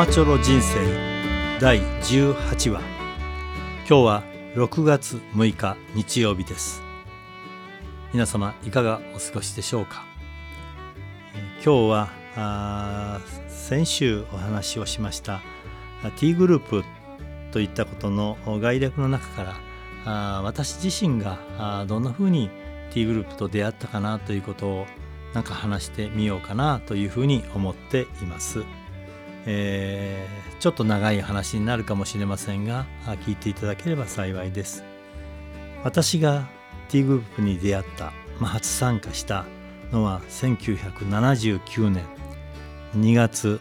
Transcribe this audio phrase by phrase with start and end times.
[0.00, 0.78] マチョロ人生
[1.60, 2.80] 第18話。
[3.86, 4.22] 今日は
[4.54, 6.80] 6月6日日曜日です。
[8.14, 10.06] 皆様いかがお過ごしでしょうか？
[11.62, 13.20] 今日は
[13.50, 15.42] 先週お話をしました
[16.16, 16.82] T グループ
[17.52, 19.54] といったことの概略の中か
[20.06, 22.48] ら私自身がどんなふうに
[22.94, 24.86] T グループと出会ったかなということを
[25.34, 28.64] なんか話してみようかなというふうに思っています。
[29.46, 32.86] えー、ちょっと長い話になるかもしれませんが
[33.26, 34.84] 聞いていただければ幸いです。
[35.84, 36.48] 私が
[36.88, 39.46] T グループに出会った、まあ、初参加した
[39.92, 42.04] のは1979年。
[42.96, 43.60] 2月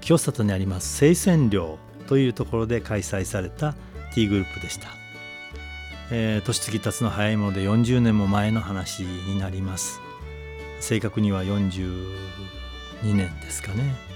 [0.00, 3.74] 清里にあります清泉寮というところで開催された
[4.12, 4.88] T グループでした、
[6.10, 10.00] えー、年月経つの早いもので40年も前の話になります。
[10.80, 12.04] 正確には42
[13.04, 14.13] 年ですかね。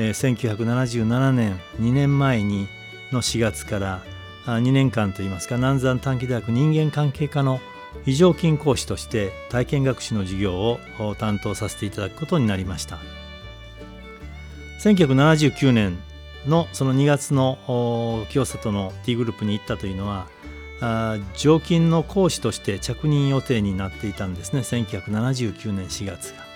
[0.00, 2.68] え、1977年2年前に
[3.10, 4.02] の4月から
[4.46, 7.58] 2年間といいますか南山短期大学人間関係科の
[8.04, 10.78] 非常勤講師として体験学習の授業を
[11.18, 12.98] 担当させていただくことになりました。
[14.78, 15.98] 1979年
[16.46, 17.58] のその2月の
[18.30, 20.28] 清里の T グループに行ったというのは
[21.36, 24.60] 常勤の講師として着任予定になっていたんですね。
[24.60, 26.47] 1979年4月が。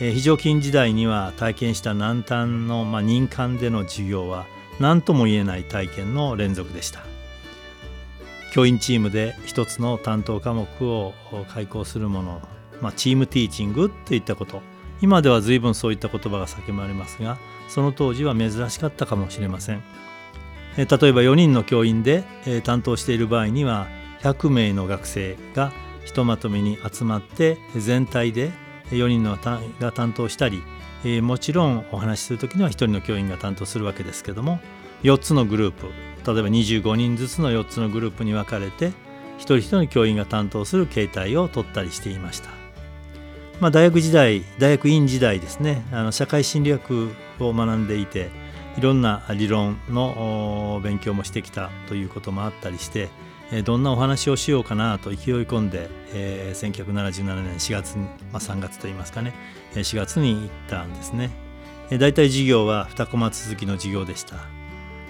[0.00, 4.46] え、非常勤時代には体験した南端の、まあ、任官での授業は
[4.78, 7.00] 何とも言えない体験の連続でした。
[8.52, 11.12] 教員チームで一つの担当科目を
[11.48, 12.42] 開講するもの、
[12.80, 14.62] まあ、チームティーチングといったこと。
[15.02, 17.36] 今では随分そういった言葉が叫ばれますが
[17.68, 19.82] その当時は珍しかったかもしれません。
[20.76, 22.24] 例えば4人の教員で
[22.64, 23.88] 担当している場合には
[24.22, 25.72] 100名の学生が
[26.04, 28.52] ひとまとめに集まって全体で
[28.90, 29.36] 4人の
[29.80, 30.62] が担当したり、
[31.04, 34.60] えー、もちろんお話しする時には1人の教員が担当するわけですけども
[35.02, 38.92] 4つのグループ例えば25人ずつの4つのグループに分かれて
[39.38, 42.50] 一人一人の教員が担当する形態を取ったりしていました。
[43.60, 48.28] まあ、大学時代大学院時代ですねあの社会心理学を学んでいて
[48.76, 53.08] いろんな理論の勉強もしてきたということもあったりして
[53.64, 59.34] どんなお話をしようかなと勢い込んで、えー、1977年4月、まあ、3月といいますかね
[59.72, 61.30] 4月に行ったんですね。
[61.90, 64.36] 大体授業は2コマ続きの授業でした。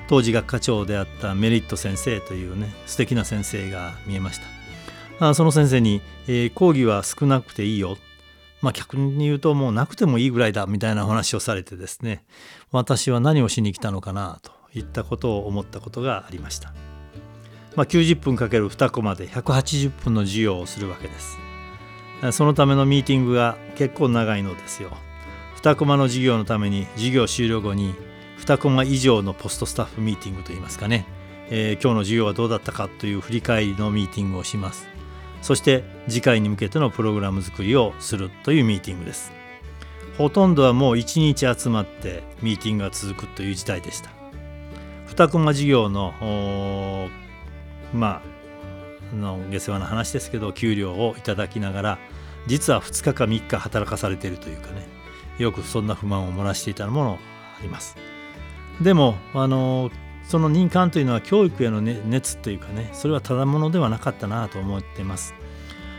[0.09, 4.41] 当時学科長であったメリット先生というね素敵な先生が見えまし
[5.19, 5.35] た。
[5.35, 7.97] その先生に、えー、講義は少なくていいよ。
[8.61, 12.25] まあ逆に言うともうなくてもいいぐらいだみたいなお話をされてですね
[12.73, 16.75] 私は何をしに来たのかなといったことを思ったことがありました。
[17.77, 21.39] まあ、90分かける2コマで180分の授業をするわけです。
[22.33, 24.91] そのためのミーティングが結構長いのですよ。
[25.63, 27.95] 2コマの授業のために授業終了後に
[28.39, 31.07] 2コマ以上のポストスタッフミーティングといいますかね、
[31.51, 34.89] えー、今日の授業はどうだったかという振り返りのミーティングをします。
[35.43, 39.33] そして次回に向けてのプログラム作りをするというミーティングです。
[40.17, 44.11] ほとんどはもう1日集まってミーティングが続くという時代でした。
[45.09, 46.15] 2コマ授業の
[47.93, 48.23] ま
[49.13, 51.99] あの下世話な話ですけど給料をいただきながら
[52.47, 54.87] 実は2日か3日働かされているというかね
[55.39, 57.19] よくそんな不満を漏らしていたもの
[57.59, 57.97] あります。
[58.81, 59.91] でもあの
[60.25, 65.35] その任官というのは教育への、熱というかねそれはただものではなかったなと思っています。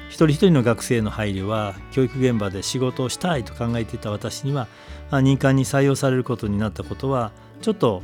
[0.10, 4.68] 一人一人の学生の配慮は教育現場で仕事をしたいと考えていた私には
[5.12, 7.32] 任官に採用されることになったことは
[7.62, 8.02] ちょっと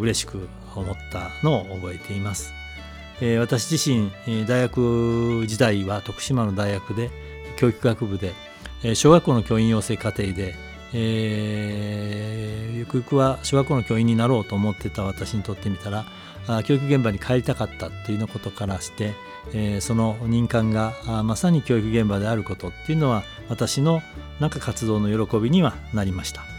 [0.00, 2.61] 嬉しく思ったのを覚えています。
[3.24, 4.10] えー、私自身
[4.46, 7.10] 大学時代は徳島の大学で
[7.54, 8.34] 教育学部で
[8.96, 10.56] 小学校の教員養成課程で、
[10.92, 16.04] えー、ゆくゆくは小学校の教員になろうと思ってた私にとってみたら
[16.64, 19.12] 教育現場に帰りたかったというのことからして、
[19.54, 20.92] え、その任官が
[21.22, 24.02] まさに教育現場であることっていうのは私の
[24.40, 26.51] なんか活動の喜びにはなりました。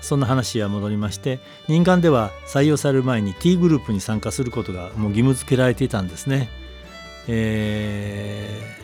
[0.00, 6.48] そんな話は戻りまして任官では採用される前に T グループに参加することがもう義務付けられていたんですね。
[7.28, 8.76] え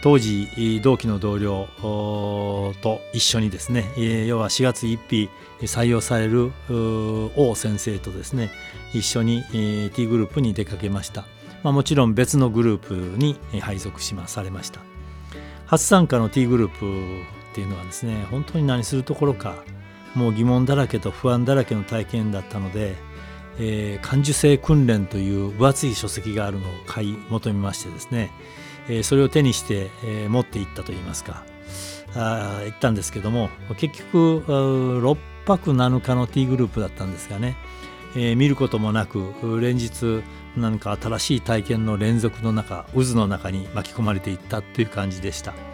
[0.00, 1.68] ー、当時同期の同僚
[2.80, 3.92] と一緒にですね
[4.26, 5.28] 要は4月1日
[5.66, 6.52] 採用される
[7.36, 8.50] 王先生とですね
[8.94, 9.42] 一緒に
[9.92, 11.26] T グループに出かけました、
[11.62, 14.80] まあ、もちろん別のグループに配属しまされました
[15.66, 19.64] 初参加の T グループっていうのはですね本当に何するところか
[20.14, 22.96] もう疑問だらけと不安だらけの体験だったので、
[23.58, 28.30] えー、感受性訓練という分厚い書籍があるのを買い求めましてですね、
[28.88, 31.44] えー、それを手にして、えー、持っていったといいますか、
[32.16, 35.16] あ行ったんですけども結局6
[35.46, 37.56] 泊7日の T グループだったんですがね、
[38.16, 40.22] えー、見ることもなく連日
[40.56, 45.69] 何か新しい体験の連続の中渦の中に巻き込まれていったという感じでした。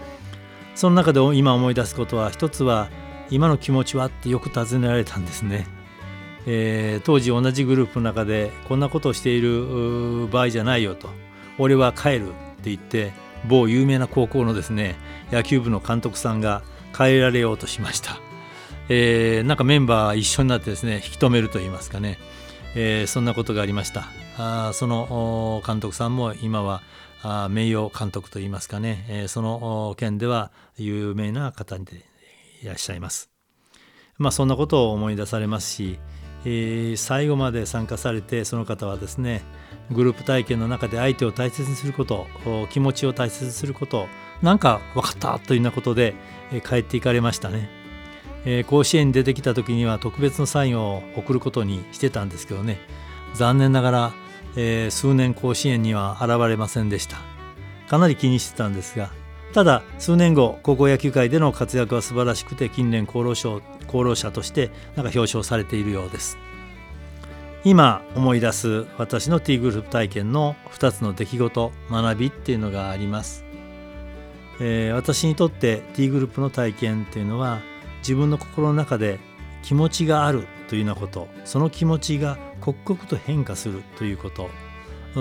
[0.76, 2.88] その中で今思い出すことは一つは
[3.30, 5.66] 今の気持ちはってよく尋ねられたんですね、
[6.46, 11.08] えー、当時同じグループの中でこんなことをしている場合じゃないよと。
[11.58, 12.32] 俺は帰るっ
[12.62, 13.12] て言って
[13.48, 14.96] 某有名な高校のですね
[15.32, 16.62] 野球部の監督さんが
[16.94, 18.20] 帰られようとしました、
[18.90, 22.18] えー、なんかメンバー一緒になってですね引き止めると言いますかね、
[22.74, 24.04] えー、そんなことがありました。
[24.38, 26.82] あその監督さんも今は
[27.50, 32.04] 名誉監督といいますかね、えー、その県では有名な方で
[32.62, 33.30] いらっしゃいます。
[34.18, 35.98] まあそんなことを思い出されますし、
[36.44, 39.42] えー、最後まで参加されてその方はですね
[39.90, 42.26] グループ体験の中で相手を大切にすること
[42.70, 44.06] 気持ちを大切にすること
[44.42, 46.14] なんか分かったというようなことで、
[46.52, 47.68] え帰っていかれましたね、
[48.44, 52.78] えー、甲子園に出てきた時には特別のサインを送ることにしてたんですけどね。
[53.34, 54.12] 残念ながら、
[54.56, 57.18] えー、数年甲子園には現れませんでした。
[57.88, 59.10] かなり気にしてたんですが
[59.52, 66.36] ただ数年後高校野球界での活躍は素晴らしくて近年厚労省厚労者としてなんか表彰されているようです。
[67.64, 73.44] 今思い出す私の T グループ体験の2つの出来事学びっていうのがあります、
[74.60, 77.58] えー、私にとって T グループの体験っていうのは
[78.02, 79.18] 自分の心の中で
[79.64, 81.28] 気持ちがあるというようなこと。
[81.44, 84.50] その気持ちが刻々と変化するということ。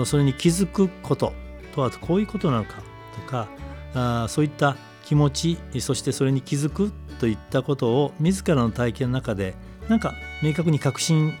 [0.04, 1.32] それに気づくこと。
[1.74, 2.82] とはこういうことなのか。
[3.14, 3.48] とか
[3.94, 9.54] あそういった気持ちそしてそれに気づくといったことを自らの体験の中で
[9.88, 11.32] なんか明確に確信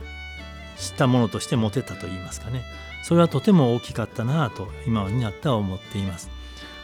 [0.76, 2.62] したものとして持てたといいますかね。
[3.02, 6.30] それはとても大きかったなと今になっては思っています。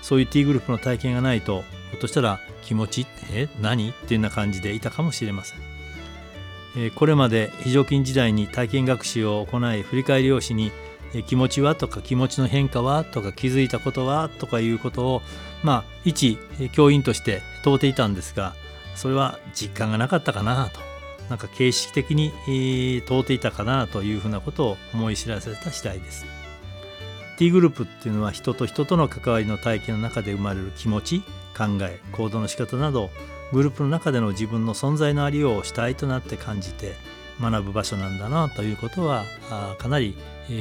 [0.03, 3.91] そういう T グループの体験がないとひょっとしたら気持ちって何？
[3.91, 5.59] っていうような感じでいたかもしれません、
[6.95, 10.73] これまで非常勤時代に体験学習を行い振り返り用紙に
[11.27, 15.23] 気持ちはとか気持ちの変化はとか気づいたことはとかいうことを
[15.63, 16.39] まあ一
[16.73, 18.55] 教員として問うていたんですが
[18.95, 20.93] それは実感がなかったかなと
[21.29, 22.33] なんか形式的に、
[23.07, 26.42] 問う、ていたかなというふうなことを思い知らせた次第です。
[27.43, 31.23] T グループっていうのは人と人との関わりの体験の中で生まれる気持ち
[31.59, 33.11] 考え行動の仕方など
[33.53, 36.95] グループの中での自分の存在のありようを主体となって感じて
[37.41, 39.25] 学ぶ場所なんだなということは
[39.79, 40.17] かなり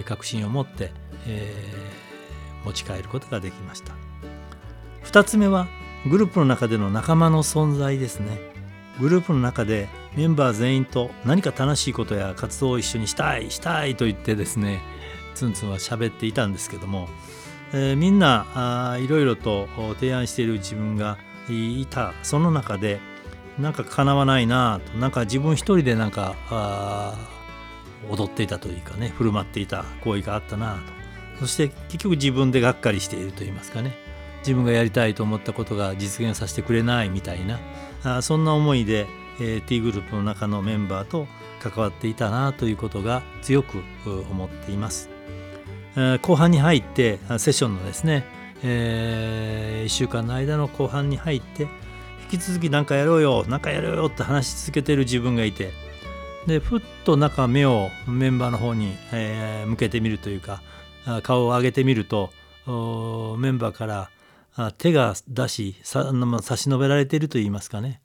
[0.05, 0.89] 確信を持って、
[1.27, 3.93] えー、持ち帰ることができました。
[5.03, 5.67] 2つ目は
[6.09, 8.39] グループの中での仲間の存在ですね。
[8.99, 14.81] グループの中でメンバー全員と何か楽しいことや活動を一緒にしたいしたいと言ってですね
[15.33, 17.09] ツンツンは喋っていたんですけども、
[17.73, 21.17] えー、みんないろいろと提案している自分が
[21.49, 22.13] いた。
[22.23, 22.99] その中で
[23.59, 27.17] なんか叶わないなとなんか自分一人でなんか
[28.09, 31.41] 踊っていたというかね振る舞っていた行為があったなと。
[31.41, 33.95] そして結局自分でがっかりしていると言いますかね。
[34.39, 37.59] 自分がやりたいと思ったことが実現させてくれないみたいな
[38.03, 39.05] あそんな思いで
[39.41, 41.27] えー、T グループの中のメンバーと
[41.59, 43.81] 関わっていたなということが強く
[44.29, 45.09] 思っています。
[46.21, 48.23] 後半に入ってセッションのですね、
[48.63, 51.63] えー、1週間の間の後半に入って
[52.31, 55.71] 引き続き何かやろうよ何かやろうよって話し続けてる自分がいて
[56.47, 60.61] でふっと中目をメンバーの方に、えー、向けてみるというか
[61.23, 62.29] 顔を上げてみると
[63.37, 68.01] メンバーから手が出し差し伸べられていると言いますかね。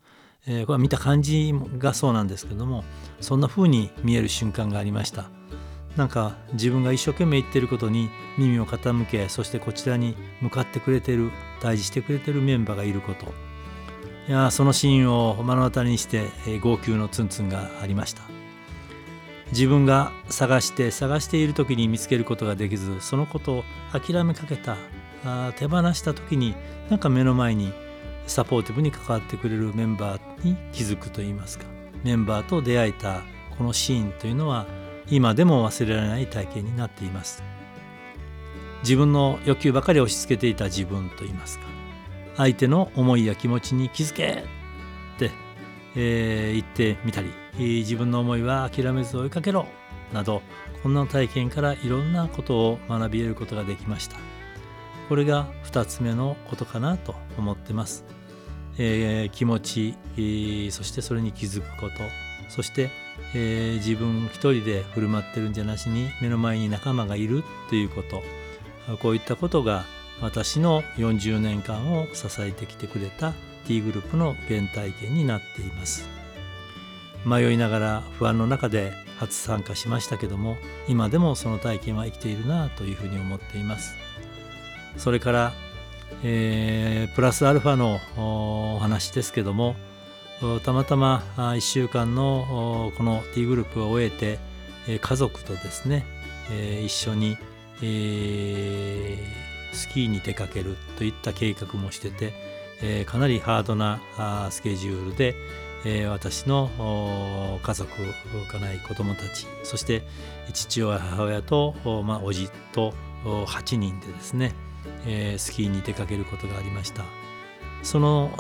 [0.49, 2.85] えー、これは見た感じがそうなんですけども
[3.21, 5.36] そんな風に見える瞬間がありました。
[5.97, 13.27] なんか自分が一生懸命言ってることに耳を傾けそしてこちらに向かってくれてる対峙してくれてるメンバーがいること。
[14.29, 18.23] いやそのシーンを目の当たりにして、えー、号泣のツンツンがありました。
[19.53, 24.77] 自分が探して探している時に見つけることができずそのことを諦めかけた
[25.25, 26.57] あ手放した時に
[26.91, 27.73] なんか目の前に
[28.27, 31.65] サポーティブに関わってくれるメンバーに気づくといいますか。
[32.03, 33.23] メンバーと出会えた
[33.57, 34.67] このシーンというのは
[35.09, 37.43] 今でも忘れられない体験になっています。
[38.83, 41.67] 自分の欲求ばかり押し付けていた自分といいますか。
[42.37, 44.45] 相手の思いや気持ちに気づけ
[45.17, 45.31] って、
[45.95, 49.67] えー、言ってみたり自分の思いは諦めず追いかけろ
[50.13, 50.43] など
[50.83, 54.19] こんな体験からいろんなことを学び得ることができました。
[55.09, 58.05] これが2つ目のことかなと思ってます。
[58.79, 61.95] えー、気持ち、えー、そしてそれに気づくこと
[62.49, 62.91] そして、
[63.39, 68.23] えー、自分一人で振る舞ってるんじゃなしに目の前に仲間がいるということ。
[69.03, 69.85] こういったことが
[70.23, 73.35] 私の40年間を支えてきてくれた
[73.67, 76.09] T グループの原体験になっています。
[77.27, 83.97] 迷いながら不安の中で初参加しましたけども今でもその体験は生きているなというふうに思っています。
[84.97, 85.53] それから、
[86.23, 88.01] えー、プラスアルファの
[88.77, 89.77] お話ですけども
[90.65, 94.39] たまたま1週間のこの T グループを終えて
[94.99, 96.05] 家族とですね
[96.85, 97.39] 一緒に、
[99.73, 104.01] スキーに出かけるといった計画もしてて、かなりハードな
[104.51, 105.35] スケジュールで、
[106.09, 107.91] 私の家族
[108.51, 110.03] かない子供たちそして
[110.53, 111.75] 父親母親と、
[112.05, 112.93] まあ、おじと
[113.25, 114.53] 8人でですね、
[115.39, 117.05] スキーに出かけることがありました。
[117.83, 118.31] その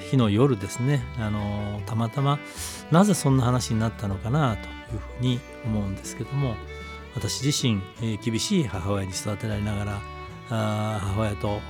[0.00, 2.38] 日の夜ですね、あのたまたま
[2.90, 6.54] なぜそんな話になったのかなというふうに思うんですけども
[7.14, 10.00] 私自身、えー、厳しい母親に育てられながら
[10.50, 11.60] あ母親と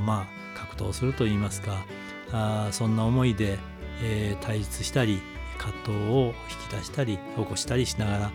[0.00, 1.84] まあ格闘するといいますか
[2.32, 3.58] あそんな思いで、
[4.02, 5.20] えー、対立したり
[5.58, 8.32] 葛藤を引き出したり起こしたりしながら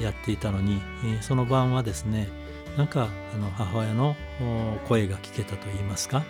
[0.00, 2.28] やっていたのに、えー、その晩はですね
[2.76, 4.16] なんかあの母親の
[4.88, 6.24] 声が聞けたといいますか、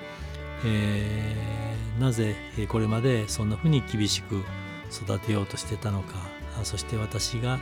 [0.65, 2.37] えー、なぜ
[2.69, 4.43] これまでそんなふうに厳しく
[4.91, 6.15] 育てようとしてたのか。
[6.65, 7.59] そして私が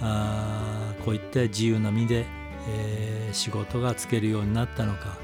[0.00, 2.26] あこういった自由な身で、
[2.68, 5.16] えー、仕事がつけるようになったのか。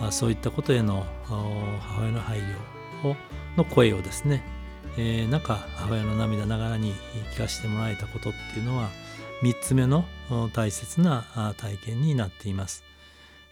[0.00, 3.16] あそういったことへの母親の配慮を
[3.56, 4.42] の声をですね、
[4.96, 6.94] えー、なんか母親の涙ながらに
[7.34, 8.88] 聞かせてもらえたことっていうのは
[9.42, 10.04] 3つ目の
[10.54, 12.84] 大切な体験になっています。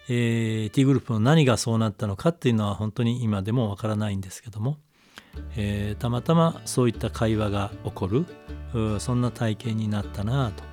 [0.08, 4.78] えー、T グループの何がそうなったのかっていうのは本当に今でもわからないんですけども、
[5.56, 8.26] えー、たまたまそういった会話が起こる
[9.00, 10.64] そんな体験になったなと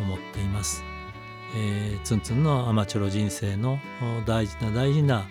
[0.00, 0.82] 思っています。
[1.56, 3.78] えー、ツンツンのアマチュア人生の
[4.26, 5.24] 大事な大事な、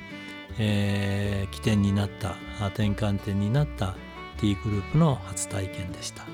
[0.57, 2.35] えー、起点になった
[2.69, 3.95] 転換点になった
[4.39, 6.25] T グループの初体験でした。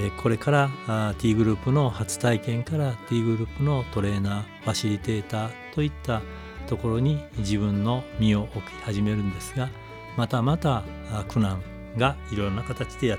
[0.00, 6.20] えこれから T グループの初体験から T グループのトレーナーファシリテーターといった
[6.66, 9.70] ところに自分の身を置き始めるんですが
[10.18, 10.84] またまた
[11.26, 11.62] 苦難
[11.96, 13.18] がいろいろな形でやっ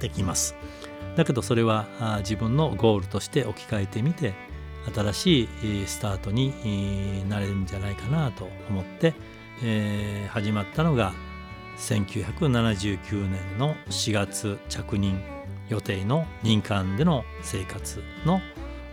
[0.00, 0.54] てきます。
[1.16, 1.86] だけどそれは
[2.18, 4.34] 自分のゴールとして置き換えてみて
[4.94, 5.40] 新し
[5.84, 9.14] いスタートになれるんじゃないかなと思って、
[9.62, 11.14] え始まったのが
[11.78, 15.22] 1979年の4月着任
[15.70, 18.42] 予定の任官での生活の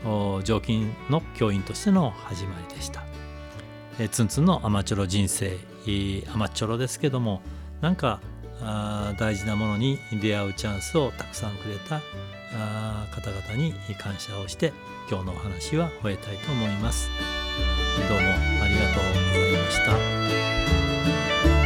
[0.03, 3.03] 常勤の教員としての始まりでした、
[3.99, 7.41] えー、ツンツンのアマチュロ人生、えー、アマチュロですけども
[7.81, 8.19] なんか
[8.61, 12.01] あ大事なものに出会うチャンスをたくさんくれた
[12.53, 14.73] あ方々に感謝をして
[15.09, 17.09] 今日のお話は終えたいと思います。
[18.07, 18.27] どうも
[18.63, 21.58] ありがとうございました。